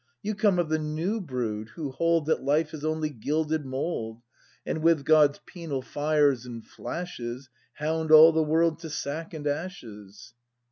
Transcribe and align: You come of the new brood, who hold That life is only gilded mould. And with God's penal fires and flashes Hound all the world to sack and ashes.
You 0.23 0.33
come 0.33 0.57
of 0.57 0.69
the 0.69 0.79
new 0.79 1.19
brood, 1.21 1.69
who 1.75 1.91
hold 1.91 2.25
That 2.25 2.41
life 2.41 2.73
is 2.73 2.83
only 2.83 3.11
gilded 3.11 3.67
mould. 3.67 4.23
And 4.65 4.81
with 4.81 5.05
God's 5.05 5.39
penal 5.45 5.83
fires 5.83 6.43
and 6.43 6.65
flashes 6.65 7.51
Hound 7.75 8.11
all 8.11 8.31
the 8.31 8.41
world 8.41 8.79
to 8.79 8.89
sack 8.89 9.31
and 9.35 9.45
ashes. 9.45 10.33